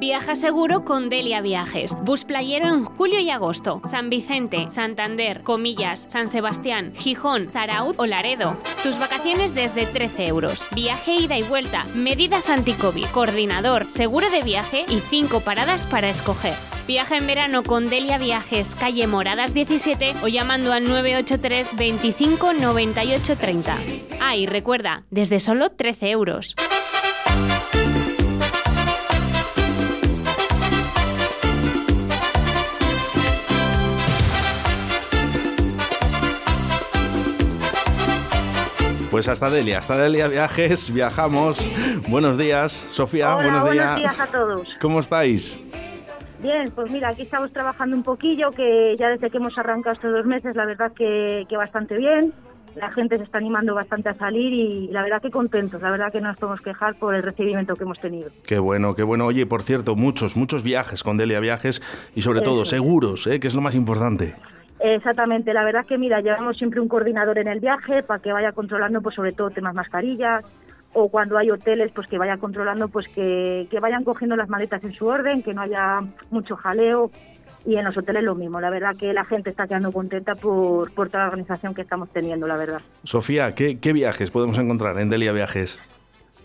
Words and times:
Viaja 0.00 0.34
seguro 0.34 0.86
con 0.86 1.10
Delia 1.10 1.42
Viajes. 1.42 1.94
Bus 2.02 2.24
playero 2.24 2.68
en 2.68 2.86
julio 2.86 3.18
y 3.20 3.28
agosto. 3.28 3.82
San 3.84 4.08
Vicente, 4.08 4.70
Santander, 4.70 5.42
Comillas, 5.42 6.06
San 6.08 6.26
Sebastián, 6.28 6.94
Gijón, 6.96 7.50
Zarauz 7.52 7.96
o 7.98 8.06
Laredo. 8.06 8.56
Tus 8.82 8.98
vacaciones 8.98 9.54
desde 9.54 9.84
13 9.84 10.28
euros. 10.28 10.66
Viaje 10.74 11.16
ida 11.16 11.36
y 11.36 11.42
vuelta. 11.42 11.84
Medidas 11.94 12.48
anti-COVID. 12.48 13.08
Coordinador, 13.12 13.90
seguro 13.90 14.30
de 14.30 14.40
viaje 14.40 14.86
y 14.88 15.00
5 15.00 15.40
paradas 15.40 15.84
para 15.84 16.08
escoger. 16.08 16.54
Viaja 16.86 17.18
en 17.18 17.26
verano 17.26 17.62
con 17.62 17.90
Delia 17.90 18.16
Viajes, 18.16 18.74
calle 18.74 19.06
Moradas 19.06 19.52
17 19.52 20.14
o 20.22 20.28
llamando 20.28 20.72
al 20.72 20.84
983 20.84 21.76
25 21.76 22.54
98 22.54 23.36
30. 23.36 23.76
Ah, 24.18 24.34
y 24.34 24.46
recuerda, 24.46 25.04
desde 25.10 25.40
solo 25.40 25.72
13 25.72 26.08
euros. 26.08 26.56
Pues 39.10 39.28
hasta 39.28 39.50
Delia, 39.50 39.78
hasta 39.78 39.98
Delia 39.98 40.28
Viajes, 40.28 40.94
viajamos. 40.94 41.58
Buenos 42.08 42.38
días, 42.38 42.70
Sofía, 42.72 43.34
buenos 43.34 43.68
días. 43.72 43.86
Buenos 43.86 43.96
días 43.96 44.20
a 44.20 44.26
todos. 44.28 44.68
¿Cómo 44.80 45.00
estáis? 45.00 45.58
Bien, 46.40 46.70
pues 46.72 46.90
mira, 46.92 47.08
aquí 47.08 47.22
estamos 47.22 47.52
trabajando 47.52 47.96
un 47.96 48.04
poquillo, 48.04 48.52
que 48.52 48.94
ya 48.96 49.08
desde 49.08 49.28
que 49.28 49.38
hemos 49.38 49.58
arrancado 49.58 49.94
estos 49.94 50.12
dos 50.12 50.24
meses, 50.26 50.54
la 50.54 50.64
verdad 50.64 50.92
que, 50.92 51.44
que 51.48 51.56
bastante 51.56 51.96
bien. 51.96 52.32
La 52.76 52.92
gente 52.92 53.18
se 53.18 53.24
está 53.24 53.38
animando 53.38 53.74
bastante 53.74 54.10
a 54.10 54.14
salir 54.14 54.52
y 54.52 54.88
la 54.92 55.02
verdad 55.02 55.20
que 55.20 55.30
contentos, 55.30 55.82
la 55.82 55.90
verdad 55.90 56.12
que 56.12 56.20
no 56.20 56.28
nos 56.28 56.38
podemos 56.38 56.60
quejar 56.60 56.94
por 56.94 57.16
el 57.16 57.24
recibimiento 57.24 57.74
que 57.74 57.82
hemos 57.82 57.98
tenido. 57.98 58.30
Qué 58.46 58.60
bueno, 58.60 58.94
qué 58.94 59.02
bueno. 59.02 59.26
Oye, 59.26 59.44
por 59.44 59.64
cierto, 59.64 59.96
muchos, 59.96 60.36
muchos 60.36 60.62
viajes 60.62 61.02
con 61.02 61.16
Delia 61.16 61.40
Viajes 61.40 61.82
y 62.14 62.22
sobre 62.22 62.42
todo 62.42 62.64
seguros, 62.64 63.26
¿eh? 63.26 63.40
que 63.40 63.48
es 63.48 63.56
lo 63.56 63.60
más 63.60 63.74
importante. 63.74 64.36
Exactamente, 64.82 65.52
la 65.52 65.64
verdad 65.64 65.84
que 65.86 65.98
mira, 65.98 66.20
llevamos 66.20 66.56
siempre 66.56 66.80
un 66.80 66.88
coordinador 66.88 67.38
en 67.38 67.48
el 67.48 67.60
viaje 67.60 68.02
para 68.02 68.20
que 68.20 68.32
vaya 68.32 68.52
controlando 68.52 69.02
pues 69.02 69.14
sobre 69.14 69.32
todo 69.32 69.50
temas 69.50 69.74
mascarillas 69.74 70.44
o 70.92 71.08
cuando 71.08 71.38
hay 71.38 71.50
hoteles 71.50 71.92
pues 71.94 72.08
que 72.08 72.18
vaya 72.18 72.38
controlando 72.38 72.88
pues 72.88 73.06
que, 73.08 73.68
que 73.70 73.80
vayan 73.80 74.04
cogiendo 74.04 74.36
las 74.36 74.48
maletas 74.48 74.82
en 74.84 74.92
su 74.92 75.06
orden, 75.06 75.42
que 75.42 75.54
no 75.54 75.62
haya 75.62 75.98
mucho 76.30 76.56
jaleo 76.56 77.10
y 77.66 77.76
en 77.76 77.84
los 77.84 77.96
hoteles 77.96 78.22
lo 78.22 78.34
mismo. 78.34 78.60
La 78.60 78.70
verdad 78.70 78.96
que 78.98 79.12
la 79.12 79.24
gente 79.24 79.50
está 79.50 79.66
quedando 79.66 79.92
contenta 79.92 80.34
por, 80.34 80.92
por 80.92 81.08
toda 81.08 81.24
la 81.24 81.28
organización 81.28 81.74
que 81.74 81.82
estamos 81.82 82.08
teniendo, 82.10 82.46
la 82.46 82.56
verdad. 82.56 82.80
Sofía, 83.04 83.54
¿qué, 83.54 83.78
qué 83.78 83.92
viajes 83.92 84.30
podemos 84.30 84.58
encontrar 84.58 84.98
en 84.98 85.10
Delia 85.10 85.32
Viajes? 85.32 85.78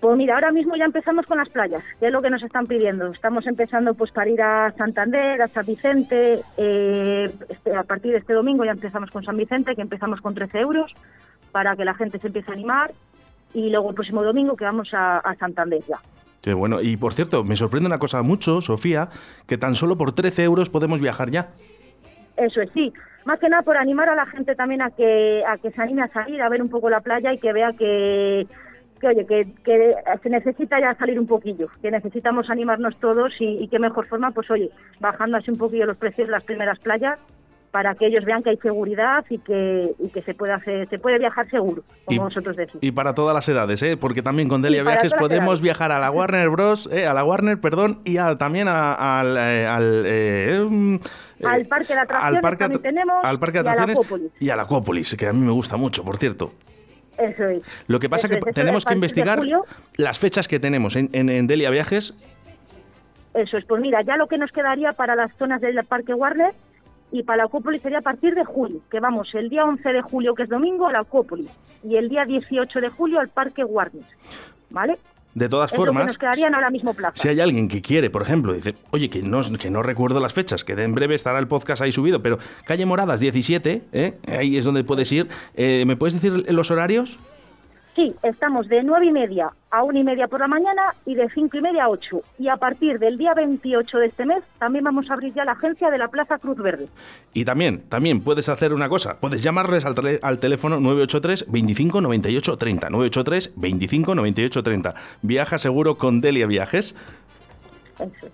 Pues 0.00 0.16
mira, 0.16 0.34
ahora 0.34 0.50
mismo 0.50 0.76
ya 0.76 0.86
empezamos 0.86 1.26
con 1.26 1.36
las 1.36 1.50
playas, 1.50 1.84
que 1.98 2.06
es 2.06 2.12
lo 2.12 2.22
que 2.22 2.30
nos 2.30 2.42
están 2.42 2.66
pidiendo. 2.66 3.06
Estamos 3.08 3.46
empezando 3.46 3.92
pues 3.92 4.10
para 4.10 4.30
ir 4.30 4.40
a 4.40 4.72
Santander, 4.72 5.42
a 5.42 5.48
San 5.48 5.66
Vicente. 5.66 6.40
eh, 6.56 7.30
este- 7.48 7.76
a 7.76 7.82
partir 7.82 8.12
de 8.12 8.18
este 8.18 8.32
domingo 8.32 8.64
ya 8.64 8.70
empezamos 8.70 9.10
con 9.10 9.22
San 9.24 9.36
Vicente, 9.36 9.74
que 9.74 9.82
empezamos 9.82 10.20
con 10.22 10.34
13 10.34 10.58
euros, 10.60 10.94
para 11.52 11.76
que 11.76 11.84
la 11.84 11.92
gente 11.94 12.18
se 12.18 12.28
empiece 12.28 12.50
a 12.50 12.54
animar. 12.54 12.92
Y 13.52 13.68
luego 13.68 13.90
el 13.90 13.94
próximo 13.94 14.22
domingo 14.22 14.56
que 14.56 14.64
vamos 14.64 14.88
a, 14.94 15.18
a 15.18 15.34
Santander 15.34 15.82
ya. 15.86 15.98
Qué 16.40 16.54
bueno. 16.54 16.80
Y 16.80 16.96
por 16.96 17.12
cierto, 17.12 17.44
me 17.44 17.56
sorprende 17.56 17.86
una 17.88 17.98
cosa 17.98 18.22
mucho, 18.22 18.62
Sofía, 18.62 19.10
que 19.46 19.58
tan 19.58 19.74
solo 19.74 19.98
por 19.98 20.12
13 20.12 20.44
euros 20.44 20.70
podemos 20.70 21.02
viajar 21.02 21.28
ya. 21.30 21.48
Eso 22.38 22.62
es, 22.62 22.70
sí. 22.72 22.90
Más 23.26 23.38
que 23.38 23.50
nada 23.50 23.60
por 23.62 23.76
animar 23.76 24.08
a 24.08 24.14
la 24.14 24.24
gente 24.24 24.54
también 24.54 24.80
a 24.80 24.90
que, 24.92 25.42
a 25.46 25.58
que 25.58 25.70
se 25.72 25.82
anime 25.82 26.02
a 26.02 26.08
salir, 26.08 26.40
a 26.40 26.48
ver 26.48 26.62
un 26.62 26.70
poco 26.70 26.88
la 26.88 27.00
playa 27.02 27.34
y 27.34 27.38
que 27.38 27.52
vea 27.52 27.72
que, 27.74 28.46
que 29.00 29.08
oye, 29.08 29.26
que, 29.26 29.48
que 29.64 29.94
se 30.22 30.28
necesita 30.30 30.78
ya 30.80 30.94
salir 30.94 31.18
un 31.18 31.26
poquillo, 31.26 31.68
que 31.82 31.90
necesitamos 31.90 32.50
animarnos 32.50 32.96
todos 33.00 33.32
y, 33.40 33.44
y 33.64 33.68
qué 33.68 33.78
mejor 33.78 34.06
forma, 34.06 34.30
pues 34.30 34.50
oye, 34.50 34.70
bajando 35.00 35.38
así 35.38 35.50
un 35.50 35.56
poquillo 35.58 35.86
los 35.86 35.96
precios 35.96 36.28
de 36.28 36.32
las 36.32 36.44
primeras 36.44 36.78
playas 36.78 37.18
para 37.70 37.94
que 37.94 38.06
ellos 38.06 38.24
vean 38.24 38.42
que 38.42 38.50
hay 38.50 38.56
seguridad 38.56 39.24
y 39.30 39.38
que, 39.38 39.92
y 40.00 40.08
que 40.08 40.22
se 40.22 40.34
puede 40.34 40.52
hacer, 40.52 40.88
se 40.88 40.98
puede 40.98 41.20
viajar 41.20 41.48
seguro, 41.50 41.84
como 42.04 42.20
Y- 42.22 42.24
vosotros 42.24 42.56
decís. 42.56 42.74
Y 42.80 42.90
para 42.90 43.14
todas 43.14 43.32
las 43.32 43.48
edades, 43.48 43.80
¿eh? 43.84 43.96
porque 43.96 44.22
también 44.22 44.48
con 44.48 44.60
Delia 44.60 44.82
Viajes 44.82 45.14
podemos 45.14 45.60
viajar 45.60 45.92
a 45.92 46.00
la 46.00 46.10
Warner 46.10 46.48
Bros., 46.50 46.88
¿eh? 46.92 47.06
a 47.06 47.14
la 47.14 47.22
Warner, 47.24 47.60
perdón, 47.60 48.00
y 48.04 48.16
a- 48.16 48.36
también 48.36 48.66
a- 48.66 49.20
al... 49.20 49.36
eh, 49.36 49.66
al, 49.68 50.02
eh, 50.04 50.66
mm, 50.68 50.94
eh, 50.96 50.98
Al 51.46 51.66
parque 51.66 51.94
de 51.94 52.00
atracciones 52.00 52.42
parque 52.42 52.58
también 52.64 52.80
atra- 52.80 52.82
tenemos 52.82 53.16
al 53.24 53.38
parque 53.38 53.62
de 53.62 53.70
atracciones 53.70 54.32
y 54.40 54.50
a 54.50 54.56
la 54.56 54.62
Acuópolis, 54.62 55.14
que 55.16 55.28
a 55.28 55.32
mí 55.32 55.38
me 55.38 55.52
gusta 55.52 55.76
mucho, 55.76 56.02
por 56.04 56.16
cierto. 56.16 56.52
Eso 57.20 57.44
es. 57.44 57.62
Lo 57.86 58.00
que 58.00 58.08
pasa 58.08 58.26
es 58.26 58.32
que 58.32 58.38
eso 58.38 58.46
tenemos 58.54 58.84
que 58.84 58.94
investigar 58.94 59.40
las 59.96 60.18
fechas 60.18 60.48
que 60.48 60.58
tenemos 60.58 60.96
en, 60.96 61.10
en- 61.12 61.28
en 61.28 61.46
Delia 61.46 61.70
Viajes. 61.70 62.14
Eso 63.34 63.56
es, 63.58 63.64
pues 63.64 63.80
mira, 63.80 64.02
ya 64.02 64.16
lo 64.16 64.26
que 64.26 64.38
nos 64.38 64.50
quedaría 64.50 64.92
para 64.92 65.14
las 65.14 65.32
zonas 65.36 65.60
del 65.60 65.82
Parque 65.84 66.14
Warner 66.14 66.52
y 67.12 67.22
para 67.22 67.38
la 67.38 67.44
Acuópolis 67.44 67.82
sería 67.82 67.98
a 67.98 68.02
partir 68.02 68.34
de 68.34 68.44
julio, 68.44 68.80
que 68.90 68.98
vamos 69.00 69.28
el 69.34 69.48
día 69.48 69.64
11 69.64 69.92
de 69.92 70.02
julio, 70.02 70.34
que 70.34 70.44
es 70.44 70.48
domingo, 70.48 70.88
a 70.88 70.92
la 70.92 71.00
Acuópolis, 71.00 71.48
y 71.84 71.96
el 71.96 72.08
día 72.08 72.24
18 72.24 72.80
de 72.80 72.88
julio 72.88 73.20
al 73.20 73.28
Parque 73.28 73.62
Warner, 73.64 74.02
¿vale? 74.70 74.96
De 75.34 75.48
todas 75.48 75.72
Es 75.72 75.78
lo 75.78 75.84
que 75.84 75.86
formas, 75.86 76.06
nos 76.08 76.18
quedarían 76.18 76.54
ahora 76.54 76.70
mismo 76.70 76.92
plazas. 76.92 77.20
si 77.20 77.28
hay 77.28 77.40
alguien 77.40 77.68
que 77.68 77.80
quiere, 77.80 78.10
por 78.10 78.22
ejemplo, 78.22 78.52
dice, 78.52 78.74
oye, 78.90 79.08
que 79.08 79.22
no, 79.22 79.40
que 79.58 79.70
no 79.70 79.82
recuerdo 79.82 80.18
las 80.18 80.32
fechas, 80.32 80.64
que 80.64 80.74
de 80.74 80.84
en 80.84 80.94
breve 80.94 81.14
estará 81.14 81.38
el 81.38 81.46
podcast 81.46 81.82
ahí 81.82 81.92
subido, 81.92 82.20
pero 82.20 82.38
calle 82.64 82.84
Moradas 82.84 83.20
17, 83.20 83.82
¿eh? 83.92 84.18
ahí 84.26 84.56
es 84.56 84.64
donde 84.64 84.82
puedes 84.82 85.10
ir. 85.12 85.28
Eh, 85.54 85.84
¿Me 85.86 85.96
puedes 85.96 86.14
decir 86.14 86.50
los 86.50 86.70
horarios? 86.70 87.18
Sí, 87.96 88.14
estamos 88.22 88.68
de 88.68 88.82
nueve 88.84 89.06
y 89.06 89.10
media 89.10 89.50
a 89.70 89.82
una 89.82 89.98
y 89.98 90.04
media 90.04 90.28
por 90.28 90.40
la 90.40 90.46
mañana 90.46 90.94
y 91.04 91.16
de 91.16 91.28
cinco 91.30 91.58
y 91.58 91.60
media 91.60 91.84
a 91.84 91.88
8. 91.88 92.22
Y 92.38 92.48
a 92.48 92.56
partir 92.56 92.98
del 92.98 93.18
día 93.18 93.34
28 93.34 93.98
de 93.98 94.06
este 94.06 94.24
mes 94.24 94.42
también 94.58 94.84
vamos 94.84 95.10
a 95.10 95.14
abrir 95.14 95.34
ya 95.34 95.44
la 95.44 95.52
agencia 95.52 95.90
de 95.90 95.98
la 95.98 96.08
Plaza 96.08 96.38
Cruz 96.38 96.56
Verde. 96.58 96.86
Y 97.34 97.44
también, 97.44 97.82
también 97.88 98.20
puedes 98.22 98.48
hacer 98.48 98.72
una 98.74 98.88
cosa, 98.88 99.18
puedes 99.20 99.42
llamarles 99.42 99.84
al, 99.84 99.94
tele- 99.96 100.20
al 100.22 100.38
teléfono 100.38 100.78
983 100.80 101.46
25 101.50 102.00
98 102.00 102.56
30, 102.56 102.90
983 102.90 103.52
25 103.56 104.14
98 104.14 104.62
30. 104.62 104.94
Viaja 105.22 105.58
seguro 105.58 105.96
con 105.98 106.20
Delia 106.20 106.46
Viajes. 106.46 106.94
Eso 107.98 108.26
es. 108.26 108.32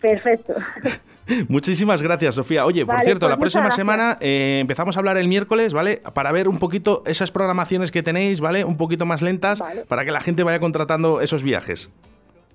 Perfecto. 0.00 0.54
Muchísimas 1.48 2.02
gracias, 2.02 2.34
Sofía. 2.34 2.64
Oye, 2.66 2.84
por 2.84 3.00
cierto, 3.00 3.26
pues 3.26 3.30
la 3.30 3.36
próxima 3.38 3.62
gracias. 3.64 3.76
semana 3.76 4.18
eh, 4.20 4.58
empezamos 4.60 4.96
a 4.96 5.00
hablar 5.00 5.16
el 5.16 5.28
miércoles, 5.28 5.72
¿vale? 5.72 6.02
Para 6.14 6.32
ver 6.32 6.48
un 6.48 6.58
poquito 6.58 7.02
esas 7.06 7.30
programaciones 7.30 7.90
que 7.90 8.02
tenéis, 8.02 8.40
¿vale? 8.40 8.64
Un 8.64 8.76
poquito 8.76 9.06
más 9.06 9.22
lentas, 9.22 9.60
Vale. 9.60 9.84
para 9.86 10.04
que 10.04 10.10
la 10.10 10.20
gente 10.20 10.42
vaya 10.42 10.58
contratando 10.60 11.20
esos 11.20 11.42
viajes. 11.42 11.90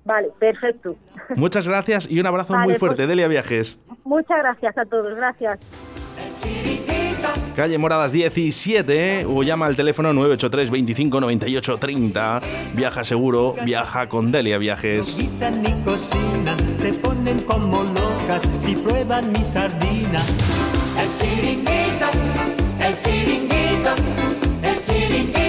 Vale, 0.04 0.28
perfecto. 0.38 0.96
Muchas 1.34 1.66
gracias 1.66 2.08
y 2.10 2.20
un 2.20 2.26
abrazo 2.26 2.52
Vale, 2.52 2.64
muy 2.64 2.72
pues- 2.74 2.80
fuerte, 2.80 3.06
Delia 3.06 3.26
Viajes. 3.28 3.78
Muchas 4.04 4.38
gracias 4.38 4.78
a 4.78 4.84
todos, 4.84 5.16
gracias. 5.16 5.60
Calle 7.56 7.78
Moradas 7.78 8.12
17, 8.12 9.20
¿eh? 9.20 9.26
o 9.26 9.42
llama 9.42 9.66
al 9.66 9.74
teléfono 9.76 10.12
983 10.12 10.70
25 10.70 11.20
98 11.20 11.78
30. 11.78 12.40
Viaja 12.74 13.02
seguro, 13.02 13.54
viaja 13.64 14.08
con 14.08 14.30
Delia 14.30 14.58
Viajes. 14.58 15.16
guisan 15.18 15.62
ni 15.62 15.72
cocinan, 15.82 16.58
se 16.78 16.92
ponen 16.92 17.40
como 17.40 17.82
si 18.58 18.74
prueban 18.74 19.30
mi 19.32 19.44
sardina. 19.44 20.20
El 21.00 21.14
chiringuito, 21.16 22.08
el 22.80 22.98
chiringuito, 22.98 23.94
el 24.62 24.82
chiringuito, 24.82 25.45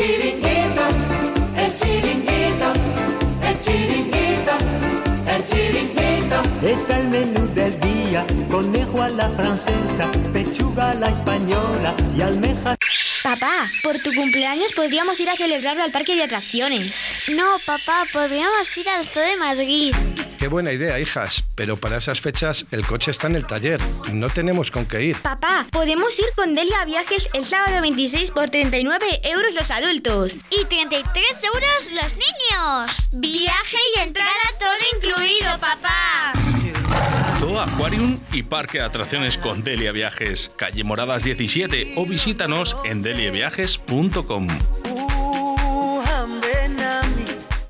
chiringuito, 0.00 0.84
el 1.56 1.76
chiringuito, 1.76 2.68
el 3.46 3.60
chiringuito, 3.60 4.54
el 5.28 5.44
chiringuito. 5.44 6.66
Está 6.66 6.98
el 7.00 7.08
menú 7.08 7.46
del 7.54 7.78
día, 7.80 8.24
conejo 8.50 9.02
a 9.02 9.10
la 9.10 9.28
francesa, 9.28 10.10
pechuga 10.32 10.92
a 10.92 10.94
la 10.94 11.10
española 11.10 11.94
y 12.16 12.22
almeja. 12.22 12.76
Papá, 13.22 13.68
por 13.82 13.98
tu 13.98 14.14
cumpleaños 14.14 14.72
podríamos 14.72 15.20
ir 15.20 15.28
a 15.28 15.36
celebrarlo 15.36 15.82
al 15.82 15.92
parque 15.92 16.16
de 16.16 16.22
atracciones. 16.22 17.28
No, 17.36 17.58
papá, 17.66 18.04
podríamos 18.10 18.78
ir 18.78 18.88
al 18.88 19.04
Zoo 19.04 19.22
de 19.22 19.36
Madrid. 19.36 19.94
Qué 20.40 20.48
buena 20.48 20.72
idea, 20.72 20.98
hijas, 20.98 21.44
pero 21.54 21.76
para 21.76 21.98
esas 21.98 22.22
fechas 22.22 22.64
el 22.70 22.86
coche 22.86 23.10
está 23.10 23.26
en 23.26 23.36
el 23.36 23.46
taller, 23.46 23.78
no 24.10 24.30
tenemos 24.30 24.70
con 24.70 24.86
qué 24.86 25.04
ir. 25.04 25.16
Papá, 25.18 25.66
podemos 25.70 26.18
ir 26.18 26.24
con 26.34 26.54
Delia 26.54 26.82
viajes 26.86 27.28
el 27.34 27.44
sábado 27.44 27.82
26 27.82 28.30
por 28.30 28.48
39 28.48 29.20
euros 29.24 29.52
los 29.52 29.70
adultos. 29.70 30.36
Y 30.48 30.64
33 30.64 31.04
euros 31.44 31.88
los 31.92 32.12
niños. 32.14 33.08
Viaje 33.12 33.76
y 33.94 34.00
entrada 34.00 34.30
todo 34.58 34.70
incluido, 34.96 35.58
papá. 35.60 36.32
Zoo 37.38 37.60
Aquarium 37.60 38.18
y 38.32 38.42
Parque 38.42 38.78
de 38.78 38.84
Atracciones 38.84 39.36
con 39.36 39.62
Delia 39.62 39.92
Viajes, 39.92 40.50
calle 40.56 40.84
Moradas 40.84 41.22
17 41.22 41.92
o 41.96 42.06
visítanos 42.06 42.78
en 42.86 43.02
deliaviajes.com. 43.02 44.48